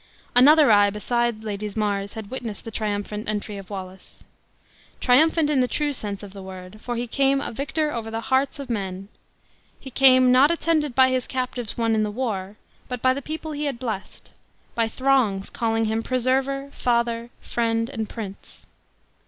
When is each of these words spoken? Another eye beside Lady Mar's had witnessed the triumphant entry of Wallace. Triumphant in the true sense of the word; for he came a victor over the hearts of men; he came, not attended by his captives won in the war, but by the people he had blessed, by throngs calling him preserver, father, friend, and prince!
Another 0.33 0.71
eye 0.71 0.89
beside 0.89 1.43
Lady 1.43 1.71
Mar's 1.75 2.15
had 2.15 2.31
witnessed 2.31 2.65
the 2.65 2.71
triumphant 2.71 3.29
entry 3.29 3.57
of 3.59 3.69
Wallace. 3.69 4.23
Triumphant 4.99 5.47
in 5.47 5.59
the 5.59 5.67
true 5.67 5.93
sense 5.93 6.23
of 6.23 6.33
the 6.33 6.41
word; 6.41 6.81
for 6.81 6.95
he 6.95 7.05
came 7.05 7.39
a 7.39 7.51
victor 7.51 7.91
over 7.93 8.09
the 8.09 8.21
hearts 8.33 8.57
of 8.57 8.67
men; 8.67 9.09
he 9.79 9.91
came, 9.91 10.31
not 10.31 10.49
attended 10.49 10.95
by 10.95 11.09
his 11.11 11.27
captives 11.27 11.77
won 11.77 11.93
in 11.93 12.01
the 12.01 12.09
war, 12.09 12.55
but 12.89 13.03
by 13.03 13.13
the 13.13 13.21
people 13.21 13.51
he 13.51 13.65
had 13.65 13.77
blessed, 13.77 14.33
by 14.73 14.87
throngs 14.87 15.51
calling 15.51 15.85
him 15.85 16.01
preserver, 16.01 16.71
father, 16.73 17.29
friend, 17.39 17.87
and 17.87 18.09
prince! 18.09 18.65